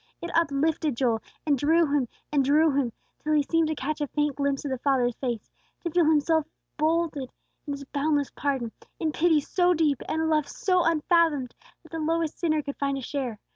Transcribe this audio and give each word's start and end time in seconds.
It 0.19 0.31
uplifted 0.35 0.97
Joel, 0.97 1.21
and 1.45 1.55
drew 1.59 1.85
him, 1.85 2.07
and 2.31 2.43
drew 2.43 2.71
him, 2.71 2.91
till 3.19 3.33
he 3.33 3.43
seemed 3.43 3.67
to 3.67 3.75
catch 3.75 4.01
a 4.01 4.07
faint 4.07 4.35
glimpse 4.37 4.65
of 4.65 4.71
the 4.71 4.79
Father's 4.79 5.13
face; 5.17 5.47
to 5.81 5.91
feel 5.91 6.05
himself 6.05 6.47
folded 6.79 7.31
in 7.67 7.75
boundless 7.93 8.31
pardon, 8.31 8.71
in 8.99 9.11
pity 9.11 9.39
so 9.39 9.75
deep, 9.75 10.01
and 10.09 10.19
a 10.19 10.25
love 10.25 10.47
so 10.49 10.83
unfathomed, 10.83 11.53
that 11.83 11.91
the 11.91 11.99
lowest 11.99 12.39
sinner 12.39 12.63
could 12.63 12.77
find 12.77 12.97
a 12.97 13.01
share. 13.01 13.37